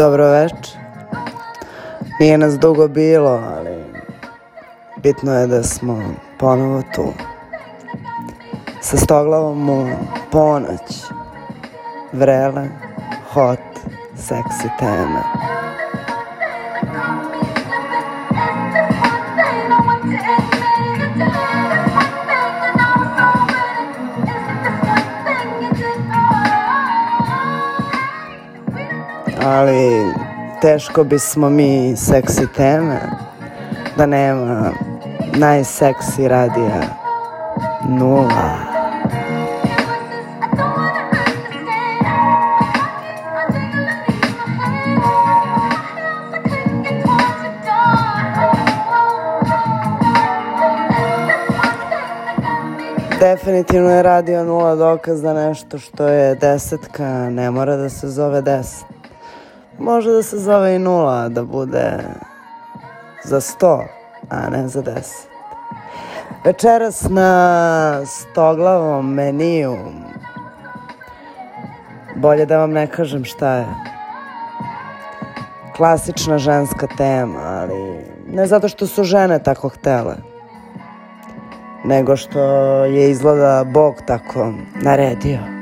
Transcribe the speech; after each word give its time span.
Dobro 0.00 0.30
večer. 0.30 0.78
Nije 2.20 2.38
nas 2.38 2.58
dugo 2.58 2.88
bilo, 2.88 3.30
ali 3.30 3.84
bitno 4.96 5.34
je 5.34 5.46
da 5.46 5.62
smo 5.62 6.02
ponovo 6.38 6.82
tu. 6.94 7.12
Sa 8.80 8.96
stoglavom 8.96 9.70
u 9.70 9.86
ponoć. 10.30 11.04
Vrele, 12.12 12.68
hot, 13.32 13.58
seksi 14.16 14.68
teme. 14.78 15.22
Ali 29.44 29.99
teško 30.60 31.04
bismo 31.04 31.50
mi 31.50 31.96
seksi 31.96 32.46
teme 32.56 33.00
da 33.96 34.06
nema 34.06 34.70
najseksi 35.36 36.28
radija 36.28 36.82
nula. 37.88 38.70
Definitivno 53.20 53.90
je 53.90 54.02
radio 54.02 54.44
nula 54.44 54.74
dokaz 54.74 55.22
da 55.22 55.34
nešto 55.34 55.78
što 55.78 56.08
je 56.08 56.34
desetka 56.34 57.30
ne 57.30 57.50
mora 57.50 57.76
da 57.76 57.88
se 57.88 58.08
zove 58.08 58.42
deset. 58.42 58.99
Može 59.80 60.12
da 60.12 60.22
se 60.22 60.38
zove 60.38 60.74
i 60.74 60.78
nula, 60.78 61.28
da 61.28 61.44
bude 61.44 61.98
za 63.24 63.40
sto, 63.40 63.84
a 64.28 64.50
ne 64.50 64.68
za 64.68 64.82
deset. 64.82 65.28
Večeras 66.44 67.06
na 67.10 68.06
stoglavom 68.06 69.14
meniju 69.14 69.76
bolje 72.16 72.46
da 72.46 72.58
vam 72.58 72.72
ne 72.72 72.86
kažem 72.86 73.24
šta 73.24 73.54
je. 73.54 73.66
Klasična 75.76 76.38
ženska 76.38 76.86
tema, 76.96 77.40
ali 77.40 78.04
ne 78.32 78.46
zato 78.46 78.68
što 78.68 78.86
su 78.86 79.04
žene 79.04 79.38
tako 79.42 79.68
htele, 79.68 80.16
nego 81.84 82.16
što 82.16 82.40
je 82.84 83.10
izgleda 83.10 83.64
Bog 83.64 83.94
tako 84.06 84.52
naredio. 84.82 85.59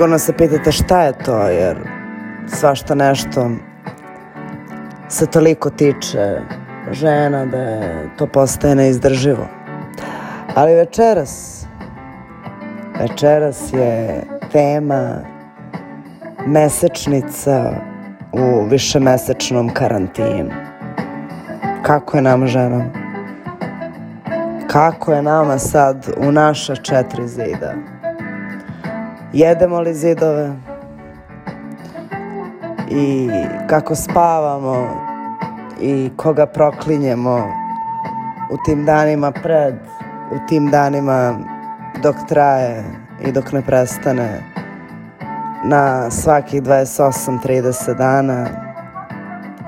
Sigurno 0.00 0.18
se 0.18 0.32
pitate 0.32 0.72
šta 0.72 1.02
je 1.02 1.12
to, 1.12 1.48
jer 1.48 1.78
svašta 2.46 2.94
nešto 2.94 3.50
se 5.08 5.26
toliko 5.26 5.70
tiče 5.70 6.40
žena 6.90 7.46
da 7.46 7.56
je 7.56 8.10
to 8.18 8.26
postaje 8.26 8.74
neizdrživo. 8.74 9.46
Ali 10.54 10.74
večeras, 10.74 11.64
večeras 13.00 13.72
je 13.72 14.22
tema 14.52 15.16
mesečnica 16.46 17.72
u 18.32 18.64
višemesečnom 18.64 19.74
karantinu. 19.74 20.50
Kako 21.82 22.16
je 22.16 22.22
nama 22.22 22.46
ženama? 22.46 22.90
Kako 24.66 25.12
je 25.12 25.22
nama 25.22 25.58
sad 25.58 26.06
u 26.16 26.32
naša 26.32 26.76
četiri 26.76 27.28
zida? 27.28 27.99
Jedemo 29.32 29.80
li 29.80 29.94
zidove? 29.94 30.52
I 32.90 33.30
kako 33.68 33.94
spavamo? 33.94 34.86
I 35.80 36.10
koga 36.16 36.46
proklinjemo? 36.46 37.36
U 38.52 38.56
tim 38.64 38.84
danima 38.84 39.32
pred, 39.32 39.74
u 40.32 40.46
tim 40.48 40.70
danima 40.70 41.38
dok 42.02 42.16
traje 42.28 42.84
i 43.24 43.32
dok 43.32 43.52
ne 43.52 43.62
prestane. 43.62 44.40
Na 45.64 46.10
svakih 46.10 46.62
28-30 46.62 47.96
dana 47.98 48.46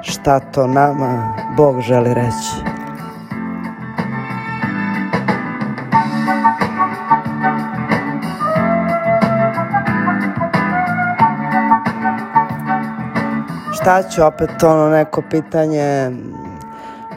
šta 0.03 0.41
to 0.41 0.67
nama 0.67 1.35
Bog 1.57 1.81
želi 1.81 2.15
reći. 2.15 2.72
Šta 13.83 14.03
ću 14.03 14.25
opet 14.25 14.63
ono 14.63 14.91
neko 14.91 15.23
pitanje 15.31 16.11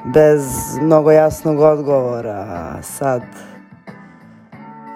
bez 0.06 0.44
mnogo 0.82 1.12
jasnog 1.12 1.60
odgovora. 1.60 2.76
Sad 2.82 3.22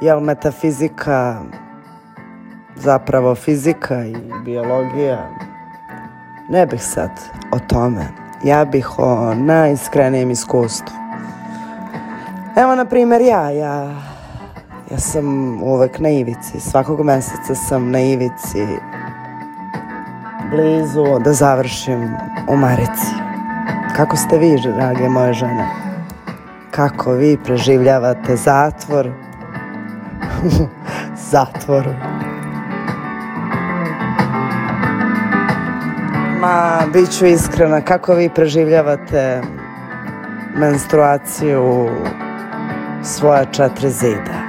jel 0.02 0.20
metafizika 0.20 1.36
zapravo 2.76 3.36
fizika 3.36 4.06
i 4.06 4.16
biologija? 4.46 5.30
Ne 6.50 6.66
bih 6.66 6.84
sad 6.84 7.10
o 7.52 7.60
tome. 7.60 8.08
Ja 8.44 8.66
bih 8.66 9.00
o 9.00 9.34
najiskrenijem 9.34 10.32
iskustvu 10.32 10.96
evo 12.56 12.76
na 12.76 12.86
primjer 12.86 13.22
ja 13.22 13.50
ja 13.50 13.96
ja 14.92 14.98
sam 14.98 15.60
uvek 15.64 16.00
na 16.00 16.10
ivici. 16.10 16.60
Svakog 16.60 17.02
meseca 17.02 17.56
sam 17.56 17.92
na 17.92 18.00
ivici 18.00 18.66
blizu 20.50 21.20
da 21.20 21.34
završim 21.34 22.10
u 22.48 22.58
Marici. 22.58 23.16
Kako 23.96 24.18
ste 24.18 24.38
vi, 24.38 24.62
drage 24.76 25.10
moje 25.10 25.34
žene? 25.34 25.68
Kako 26.72 27.12
vi 27.12 27.38
preživljavate 27.44 28.36
zatvor? 28.36 29.10
Zatvoru. 31.32 31.92
Ma, 36.40 36.80
bit 36.94 37.18
ću 37.18 37.26
iskrena, 37.26 37.82
kako 37.82 38.14
vi 38.14 38.30
preživljavate 38.30 39.42
menstruaciju 40.56 41.90
svoja 43.04 43.46
četiri 43.46 43.90
zida? 43.90 44.49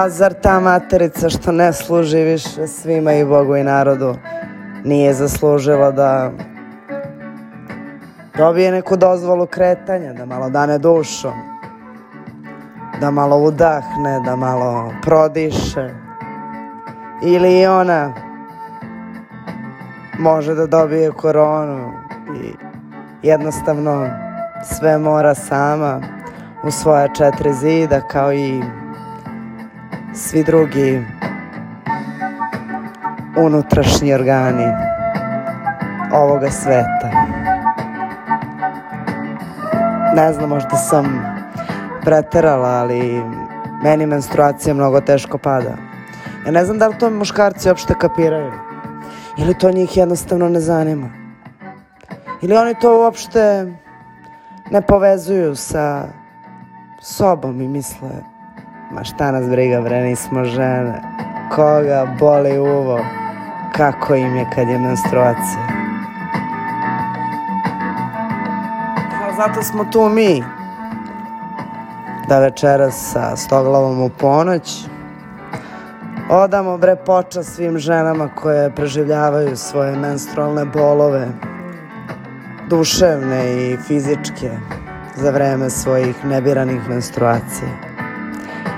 Pa 0.00 0.08
zar 0.08 0.34
ta 0.34 0.60
materica 0.60 1.28
što 1.28 1.52
ne 1.52 1.72
služi 1.72 2.18
više 2.18 2.66
svima 2.66 3.12
i 3.12 3.24
Bogu 3.24 3.56
i 3.56 3.64
narodu 3.64 4.14
nije 4.84 5.14
zaslužila 5.14 5.90
da 5.90 6.30
dobije 8.36 8.72
neku 8.72 8.96
dozvolu 8.96 9.46
kretanja, 9.46 10.12
da 10.12 10.26
malo 10.26 10.50
dane 10.50 10.78
dušom, 10.78 11.32
da 13.00 13.10
malo 13.10 13.36
udahne, 13.36 14.20
da 14.24 14.36
malo 14.36 14.92
prodiše. 15.02 15.88
Ili 17.22 17.66
ona 17.66 18.14
može 20.18 20.54
da 20.54 20.66
dobije 20.66 21.10
koronu 21.10 21.92
i 22.42 22.54
jednostavno 23.22 24.08
sve 24.64 24.98
mora 24.98 25.34
sama 25.34 26.00
u 26.64 26.70
svoja 26.70 27.08
četiri 27.08 27.52
zida 27.52 28.00
kao 28.00 28.32
i 28.32 28.62
svi 30.14 30.44
drugi 30.44 31.04
unutrašnji 33.36 34.14
organi 34.14 34.66
ovoga 36.12 36.50
sveta. 36.50 37.10
Ne 40.16 40.32
znam, 40.32 40.48
možda 40.48 40.76
sam 40.76 41.24
preterala, 42.04 42.68
ali 42.68 43.22
meni 43.82 44.06
menstruacija 44.06 44.74
mnogo 44.74 45.00
teško 45.00 45.38
pada. 45.38 45.76
Ja 46.46 46.52
ne 46.52 46.64
znam 46.64 46.78
da 46.78 46.88
li 46.88 46.98
to 46.98 47.10
muškarci 47.10 47.68
uopšte 47.68 47.94
kapiraju. 48.00 48.52
Ili 49.38 49.58
to 49.58 49.70
njih 49.70 49.96
jednostavno 49.96 50.48
ne 50.48 50.60
zanima. 50.60 51.08
Ili 52.42 52.56
oni 52.56 52.74
to 52.80 53.00
uopšte 53.00 53.72
ne 54.70 54.82
povezuju 54.82 55.56
sa 55.56 56.08
sobom 57.00 57.60
i 57.60 57.68
misle 57.68 58.29
Ma 58.90 59.04
šta 59.04 59.30
nas 59.32 59.50
briga 59.50 59.80
bre, 59.80 60.00
nismo 60.00 60.44
žene. 60.44 61.02
Koga 61.54 62.06
boli 62.18 62.58
uvo? 62.58 63.00
Kako 63.76 64.14
im 64.14 64.36
je 64.36 64.46
kad 64.54 64.68
je 64.68 64.78
menstruacija? 64.78 65.66
Pa 69.20 69.32
zato 69.36 69.62
smo 69.62 69.84
tu 69.84 70.08
mi. 70.08 70.42
da 72.28 72.38
večeras 72.38 73.10
sa 73.12 73.36
stoglavom 73.36 74.02
u 74.02 74.08
ponoć 74.08 74.84
odamo 76.30 76.78
bre 76.78 76.96
počas 76.96 77.46
svim 77.46 77.78
ženama 77.78 78.28
koje 78.34 78.74
preživljavaju 78.74 79.56
svoje 79.56 79.96
menstrualne 79.96 80.64
bolove, 80.64 81.28
duševne 82.68 83.52
i 83.52 83.76
fizičke, 83.76 84.50
za 85.16 85.30
vreme 85.30 85.70
svojih 85.70 86.24
nebiranih 86.24 86.88
menstruacija. 86.88 87.89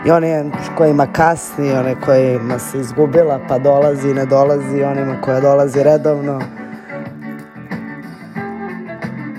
I 0.07 0.11
one 0.11 0.45
kojima 0.77 1.07
kasni, 1.13 1.73
one 1.73 2.01
kojima 2.01 2.59
se 2.59 2.79
izgubila 2.79 3.41
pa 3.49 3.59
dolazi 3.59 4.11
i 4.11 4.15
ne 4.15 4.27
dolazi, 4.27 4.83
onima 4.83 5.21
koja 5.21 5.41
dolazi 5.41 5.83
redovno. 5.83 6.41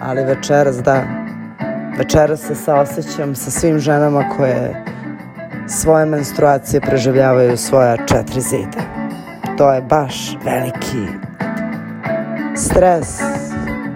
Ali 0.02 0.24
večeras 0.24 0.78
da, 0.78 1.04
večeras 1.98 2.42
se 2.42 2.56
saosećam 2.56 3.36
sa 3.36 3.52
svim 3.52 3.80
ženama 3.80 4.30
koje 4.38 4.86
svoje 5.68 6.06
menstruacije 6.06 6.82
preživljavaju 6.82 7.58
svoja 7.58 7.98
četiri 7.98 8.42
zida. 8.42 8.82
To 9.58 9.74
je 9.74 9.82
baš 9.82 10.38
veliki 10.46 11.08
stres, 12.56 13.20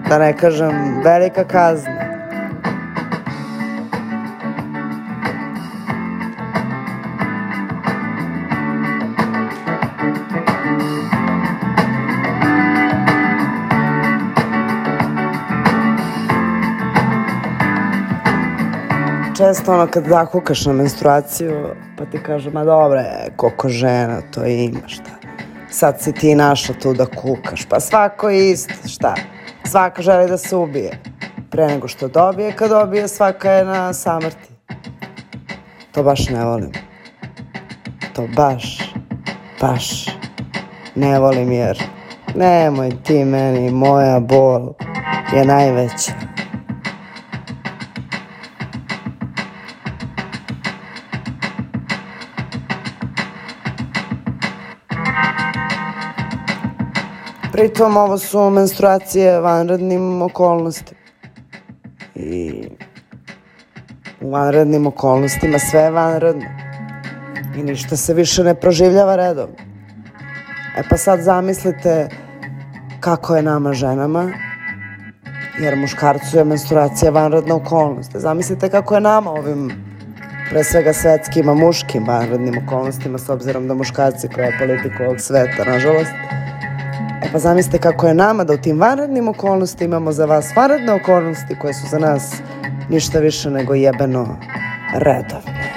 da 0.08 0.18
ne 0.18 0.36
kažem 0.36 1.00
velika 1.04 1.44
kazna. 1.44 1.97
Često 19.38 19.72
ono 19.72 19.86
kad 19.86 20.04
zakukaš 20.08 20.66
na 20.66 20.72
menstruaciju, 20.72 21.66
pa 21.98 22.04
ti 22.04 22.18
kaže, 22.26 22.50
ma 22.50 22.64
dobro 22.64 23.00
koliko 23.36 23.68
žena 23.68 24.20
to 24.34 24.46
ima, 24.46 24.80
šta. 24.86 25.10
Sad 25.70 26.00
si 26.00 26.12
ti 26.12 26.34
našla 26.34 26.74
tu 26.82 26.94
da 26.94 27.06
kukaš, 27.06 27.64
pa 27.68 27.80
svako 27.80 28.28
je 28.28 28.50
isto, 28.50 28.88
šta. 28.88 29.14
Svaka 29.64 30.02
želi 30.02 30.28
da 30.28 30.38
se 30.38 30.56
ubije. 30.56 30.98
Pre 31.50 31.66
nego 31.66 31.88
što 31.88 32.08
dobije, 32.08 32.52
kad 32.52 32.70
dobije, 32.70 33.08
svaka 33.08 33.50
je 33.50 33.64
na 33.64 33.92
samrti. 33.92 34.48
To 35.92 36.02
baš 36.02 36.28
ne 36.28 36.44
volim. 36.44 36.72
To 38.12 38.26
baš, 38.36 38.94
baš 39.60 40.06
ne 40.94 41.18
volim 41.18 41.52
jer 41.52 41.82
nemoj 42.34 42.90
ti 43.02 43.24
meni, 43.24 43.70
moja 43.70 44.20
bol 44.20 44.72
je 45.36 45.44
najveća. 45.44 46.27
Pritom 57.58 57.96
ovo 57.96 58.18
su 58.18 58.50
menstruacije 58.50 59.40
vanrednim 59.40 60.22
okolnostima. 60.22 61.00
I 62.14 62.68
u 64.20 64.30
vanrednim 64.30 64.86
okolnostima 64.86 65.58
sve 65.58 65.80
je 65.80 65.90
vanredno. 65.90 66.44
I 67.56 67.62
ništa 67.62 67.96
se 67.96 68.14
više 68.14 68.44
ne 68.44 68.54
proživljava 68.54 69.16
redom. 69.16 69.50
E 70.76 70.82
pa 70.90 70.96
sad 70.96 71.20
zamislite 71.20 72.08
kako 73.00 73.36
je 73.36 73.42
nama 73.42 73.72
ženama, 73.72 74.32
jer 75.60 75.76
muškarcu 75.76 76.36
je 76.36 76.44
menstruacija 76.44 77.10
vanredna 77.10 77.54
okolnost. 77.54 78.10
Zamislite 78.14 78.68
kako 78.68 78.94
je 78.94 79.00
nama 79.00 79.30
ovim 79.30 79.72
pre 80.50 80.64
svega 80.64 80.92
svetskim, 80.92 81.48
a 81.48 81.54
muškim 81.54 82.06
vanrednim 82.06 82.62
okolnostima, 82.66 83.18
s 83.18 83.28
obzirom 83.28 83.68
da 83.68 83.74
muškarci 83.74 84.28
koja 84.28 84.46
je 84.46 84.58
politika 84.58 85.04
ovog 85.04 85.20
sveta, 85.20 85.64
nažalost, 85.64 86.12
E 86.32 86.37
pa 87.32 87.38
zamislite 87.38 87.78
kako 87.78 88.06
je 88.06 88.14
nama 88.14 88.44
da 88.44 88.54
u 88.54 88.56
tim 88.56 88.80
vanrednim 88.80 89.28
okolnostima 89.28 89.96
imamo 89.96 90.12
za 90.12 90.24
vas 90.24 90.56
vanredne 90.56 90.92
okolnosti 90.92 91.56
koje 91.60 91.74
su 91.74 91.86
za 91.86 91.98
nas 91.98 92.34
ništa 92.88 93.18
više 93.18 93.50
nego 93.50 93.74
jebeno 93.74 94.36
redovne. 94.94 95.72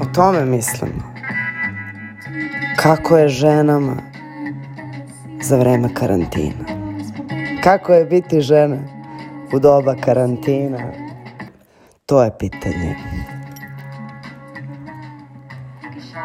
O 0.00 0.04
tome 0.14 0.44
mislimo. 0.44 1.12
Kako 2.76 3.16
je 3.16 3.28
ženama 3.28 3.96
za 5.42 5.56
vreme 5.56 5.94
karantina? 5.94 6.64
Kako 7.62 7.92
je 7.92 8.04
biti 8.04 8.40
žena 8.40 8.78
u 9.54 9.58
doba 9.58 9.94
karantina? 10.04 10.78
To 12.06 12.22
je 12.24 12.30
pitanje. 12.38 12.96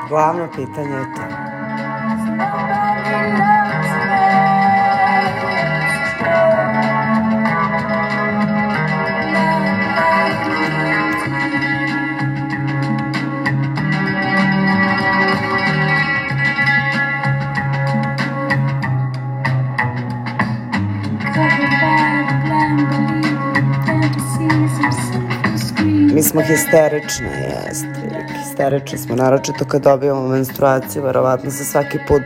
Glavno 0.09 0.48
pitanje 0.56 0.95
je 0.95 1.13
to. 1.15 1.27
Smo 26.38 26.46
histerične, 26.46 27.28
jeste. 27.28 28.26
Histerične 28.40 28.98
smo, 28.98 29.16
naročito 29.16 29.66
kad 29.66 29.82
dobijamo 29.82 30.28
menstruaciju, 30.28 31.04
verovatno 31.04 31.52
se 31.52 31.66
svaki 31.66 32.00
put 32.08 32.22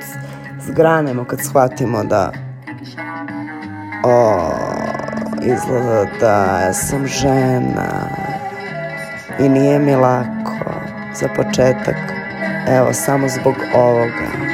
zgranemo 0.68 1.26
kad 1.26 1.40
shvatimo 1.40 2.04
da 2.04 2.32
o, 4.06 4.40
izgleda 5.44 6.06
da 6.20 6.74
sam 6.74 7.08
žena 7.08 8.10
i 9.40 9.50
nije 9.50 9.80
mi 9.80 9.96
lako 9.96 10.72
za 11.16 11.28
početak, 11.36 11.98
evo 12.68 12.94
samo 12.94 13.28
zbog 13.28 13.56
ovoga. 13.76 14.51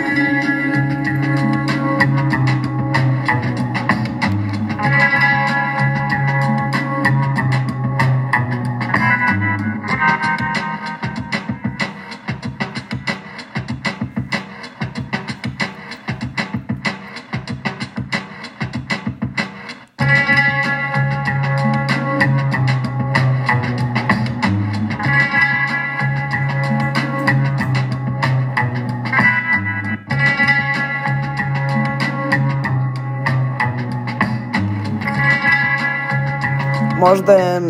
Možda 36.99 37.33
je 37.33 37.61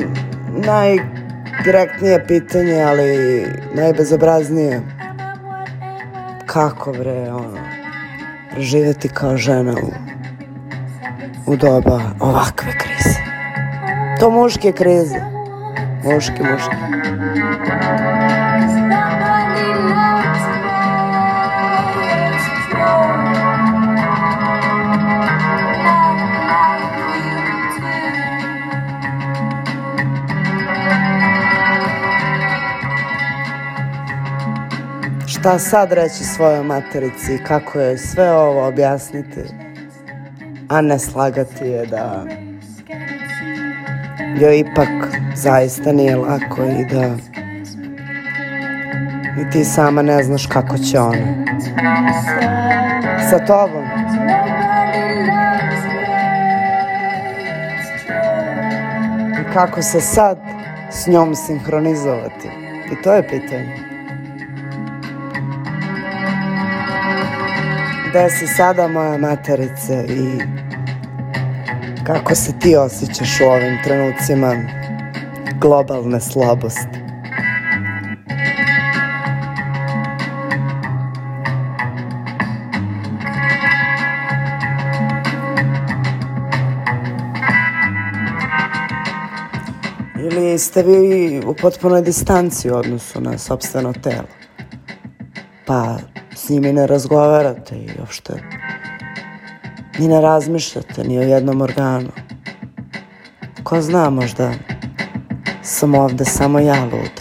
najdirektnije 0.49 2.25
pitanje, 2.27 2.83
ali 2.83 3.43
najbezobraznije. 3.73 4.81
Kako 6.45 6.91
bre, 6.91 7.31
ono, 7.31 7.57
preživeti 8.51 9.09
kao 9.09 9.37
žena 9.37 9.73
u, 9.83 9.91
u 11.51 11.55
doba 11.55 12.01
ovakve 12.19 12.71
krize. 12.71 13.19
To 14.19 14.29
muške 14.29 14.71
krize. 14.71 15.19
Muški, 16.03 16.43
muški. 16.43 16.75
šta 35.47 35.59
sad 35.59 35.91
reći 35.91 36.23
svojoj 36.23 36.63
materici, 36.63 37.39
kako 37.47 37.79
joj 37.79 37.97
sve 37.97 38.31
ovo 38.31 38.67
objasniti, 38.67 39.41
a 40.69 40.81
ne 40.81 40.99
slagati 40.99 41.65
je 41.65 41.85
da 41.85 42.25
joj 44.39 44.59
ipak 44.59 44.87
zaista 45.35 45.91
nije 45.91 46.15
lako 46.15 46.63
i 46.63 46.85
da 46.93 47.15
i 49.41 49.49
ti 49.51 49.63
sama 49.63 50.01
ne 50.01 50.23
znaš 50.23 50.47
kako 50.47 50.77
će 50.77 50.99
ona. 50.99 51.45
Sa 53.29 53.45
tobom. 53.45 53.85
I 59.41 59.53
kako 59.53 59.81
se 59.81 60.01
sad 60.01 60.37
s 60.91 61.07
njom 61.07 61.35
sinhronizovati. 61.35 62.47
I 62.91 63.01
to 63.03 63.13
je 63.13 63.27
pitanje. 63.27 63.86
Gde 68.09 68.29
si 68.29 68.47
sada 68.47 68.87
moja 68.87 69.17
materice 69.17 70.05
i 70.09 70.39
kako 72.05 72.35
se 72.35 72.59
ti 72.59 72.75
osjećaš 72.75 73.41
u 73.41 73.43
ovim 73.43 73.77
trenucima 73.83 74.55
globalne 75.59 76.19
slabosti? 76.19 76.99
Ili 90.19 90.59
ste 90.59 90.83
vi 90.83 91.41
u 91.45 91.53
potpunoj 91.53 92.01
distanci 92.01 92.71
u 92.71 92.75
odnosu 92.75 93.21
na 93.21 93.37
sobstveno 93.37 93.93
telo? 93.93 94.27
Pa 95.65 95.97
s 96.47 96.49
njimi 96.49 96.73
ne 96.73 96.87
razgovarate 96.87 97.75
i 97.75 97.89
uopšte 97.99 98.33
ni 99.99 100.07
ne 100.07 100.21
razmišljate 100.21 101.03
ni 101.03 101.19
o 101.19 101.21
jednom 101.21 101.61
organu. 101.61 102.09
Ko 103.63 103.81
zna 103.81 104.09
možda 104.09 104.51
sam 105.61 105.95
ovde 105.95 106.25
samo 106.25 106.59
ja 106.59 106.83
luda. 106.83 107.16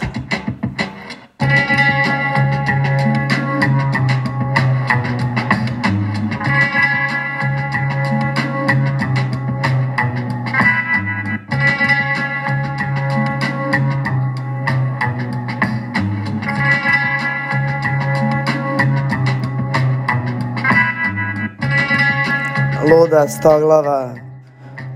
Luda 23.17 23.27
stoglava 23.27 24.15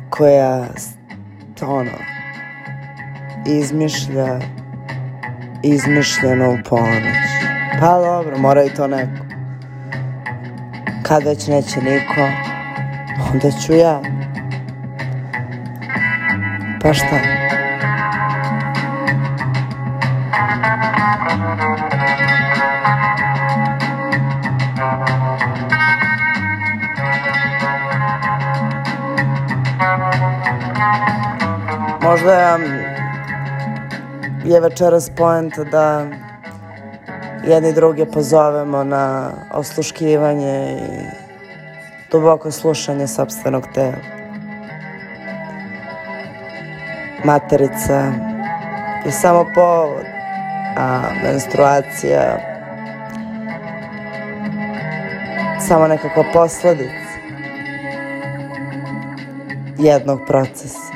koja 0.10 0.66
ono 1.62 1.92
izmišlja 3.48 4.40
izmišljeno 5.63 6.51
u 6.51 6.58
ponoć. 6.70 7.04
Pa 7.80 8.00
dobro, 8.00 8.38
mora 8.38 8.63
i 8.63 8.70
to 8.70 8.88
neko. 8.88 9.25
Kad 11.04 11.24
već 11.24 11.48
neće 11.48 11.82
niko, 11.82 12.22
onda 13.34 13.51
ću 13.51 13.74
ja. 13.74 14.01
Pa 16.82 16.94
šta? 16.94 17.40
Možda 32.03 32.58
je 34.46 34.60
večeras 34.60 35.12
poenta 35.17 35.63
da 35.63 36.05
jedni 37.48 37.74
druge 37.74 38.05
pozovemo 38.05 38.84
na 38.84 39.31
osluškivanje 39.53 40.77
i 40.81 41.05
duboko 42.12 42.51
slušanje 42.51 43.08
sobstvenog 43.08 43.63
tela. 43.74 43.98
Materica 47.24 48.13
je 49.05 49.12
samo 49.12 49.46
povod, 49.55 50.05
a 50.77 51.01
menstruacija 51.24 52.38
samo 55.67 55.88
nekakva 55.88 56.24
posledica 56.34 57.12
jednog 59.77 60.20
procesa. 60.27 60.90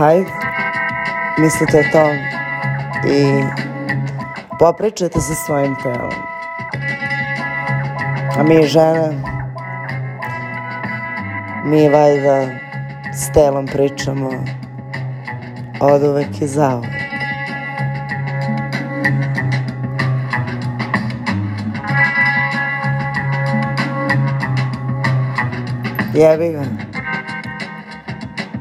Hajde, 0.00 0.30
mislite 1.38 1.78
o 1.78 1.92
tom 1.92 2.16
i 3.12 3.44
popričajte 4.58 5.20
sa 5.20 5.34
svojim 5.34 5.76
telom. 5.82 6.12
A 8.38 8.42
mi 8.42 8.66
žene, 8.66 9.12
mi 11.64 11.88
vajda 11.88 12.46
s 13.12 13.32
telom 13.32 13.66
pričamo 13.66 14.30
od 15.80 16.02
uvek 16.02 16.40
i 16.42 16.46
zauvek. 16.46 16.90
Jebi 26.14 26.48
ga. 26.52 26.64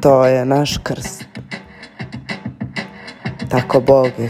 To 0.01 0.25
je 0.25 0.45
naš 0.45 0.77
krst. 0.83 1.18
Tako 3.49 3.79
Bog 3.79 4.11
je 4.17 4.29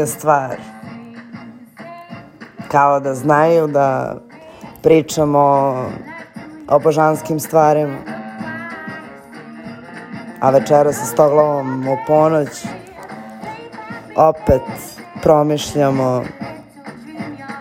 Ide 0.00 0.06
stvar. 0.06 0.56
Kao 2.68 3.00
da 3.00 3.14
znaju 3.14 3.66
da 3.66 4.16
pričamo 4.82 5.38
o 6.68 6.78
božanskim 6.78 7.40
stvarima. 7.40 7.96
A 10.40 10.50
večera 10.50 10.92
sa 10.92 11.04
stoglavom 11.04 11.88
u 11.88 11.96
ponoć 12.06 12.48
opet 14.16 14.62
promišljamo 15.22 16.24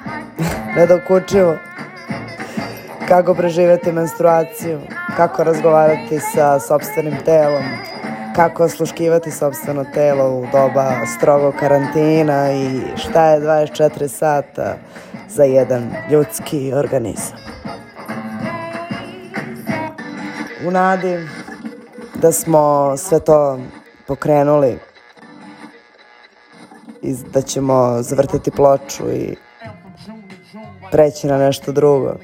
nedokučivo 0.77 1.55
kako 3.07 3.33
preživeti 3.33 3.91
menstruaciju, 3.91 4.79
kako 5.17 5.43
razgovarati 5.43 6.19
sa 6.19 6.59
sobstvenim 6.59 7.15
telom, 7.25 7.63
kako 8.39 8.63
osluškivati 8.63 9.31
sobstveno 9.31 9.85
telo 9.93 10.29
u 10.29 10.45
doba 10.51 10.91
strogog 11.17 11.53
karantina 11.59 12.51
i 12.51 12.81
šta 12.97 13.25
je 13.25 13.41
24 13.41 14.07
sata 14.07 14.77
za 15.29 15.43
jedan 15.43 15.91
ljudski 16.11 16.73
organizam. 16.73 17.37
U 20.67 20.71
nadi 20.71 21.27
da 22.15 22.31
smo 22.31 22.93
sve 22.97 23.19
to 23.19 23.59
pokrenuli 24.07 24.79
i 27.01 27.15
da 27.33 27.41
ćemo 27.41 28.01
zavrtati 28.01 28.51
ploču 28.51 29.11
i 29.11 29.35
preći 30.91 31.27
na 31.27 31.37
nešto 31.37 31.71
drugo 31.71 32.15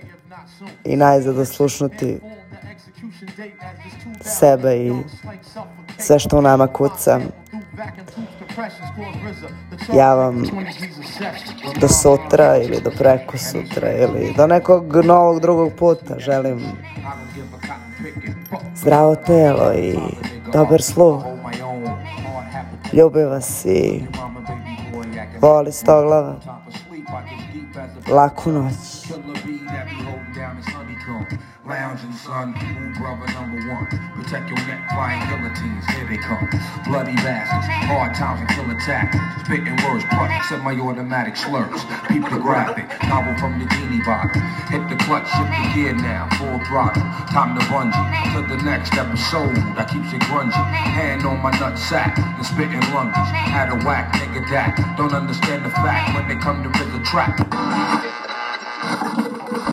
i 0.84 0.96
najzad 0.96 1.38
oslušnuti 1.38 2.20
sebe 4.22 4.78
i 4.78 4.92
sve 6.06 6.20
što 6.20 6.38
u 6.38 6.42
nama 6.42 6.68
kuca. 6.68 7.20
Ja 9.94 10.14
vam 10.14 10.44
do 11.82 11.88
sutra 11.88 12.58
ili 12.58 12.82
do 12.82 12.92
preko 12.98 13.38
sutra 13.38 13.92
ili 13.92 14.34
do 14.38 14.48
nekog 14.48 14.96
novog 14.96 15.40
drugog 15.40 15.72
puta 15.80 16.20
želim 16.20 16.60
zdravo 18.76 19.16
telo 19.16 19.74
i 19.74 19.98
dobar 20.54 20.82
sluh. 20.82 21.24
Ljubi 22.94 23.24
vas 23.24 23.66
i 23.66 24.04
voli 25.42 25.72
stoglava. 25.72 26.36
Laku 28.10 28.52
noć. 28.52 28.95
Lounge 31.66 32.02
in 32.04 32.12
the 32.12 32.18
sun, 32.18 32.54
ooh, 32.58 32.90
brother 32.98 33.26
number 33.34 33.62
one. 33.70 33.86
Protect 34.18 34.50
your 34.50 34.58
neck, 34.66 34.90
flying 34.90 35.22
guillotines, 35.30 35.86
here 35.94 36.08
they 36.10 36.18
come. 36.18 36.50
Bloody 36.86 37.14
bastards, 37.22 37.70
hard 37.86 38.16
times 38.16 38.42
and 38.42 38.50
kill 38.50 38.66
attack. 38.70 39.14
Spitting 39.46 39.78
words, 39.86 40.06
punch, 40.10 40.34
semi-automatic 40.50 41.38
slurs. 41.38 41.86
Peep 42.10 42.26
the 42.30 42.42
graphic, 42.42 42.90
novel 43.06 43.38
from 43.38 43.60
the 43.60 43.66
genie 43.78 44.02
box. 44.02 44.34
Hit 44.74 44.82
the 44.90 44.98
clutch, 45.06 45.30
shift 45.30 45.54
the 45.54 45.70
gear 45.74 45.94
now, 45.94 46.26
full 46.42 46.58
throttle. 46.66 47.02
Time 47.30 47.54
to 47.54 47.66
bungee 47.70 48.34
to 48.34 48.42
the 48.50 48.58
next 48.64 48.94
episode. 48.94 49.54
That 49.78 49.90
keeps 49.90 50.14
it 50.14 50.22
grungy. 50.26 50.54
Hand 50.54 51.26
on 51.26 51.42
my 51.42 51.52
nut 51.60 51.78
sack 51.78 52.18
and 52.18 52.46
spitting 52.46 52.82
lunges. 52.94 53.30
Had 53.54 53.70
a 53.70 53.78
whack, 53.86 54.14
nigga 54.18 54.50
that 54.50 54.98
don't 54.98 55.14
understand 55.14 55.66
the 55.66 55.70
fact 55.70 56.16
when 56.16 56.28
they 56.28 56.42
come 56.42 56.64
to 56.64 56.70
visit 56.78 57.06
trap. 57.06 58.25